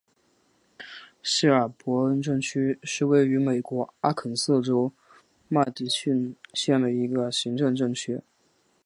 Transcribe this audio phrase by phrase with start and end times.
[1.21, 4.91] 希尔伯恩镇区是位于美国阿肯色州
[5.47, 8.19] 麦迪逊县的一个行政镇区。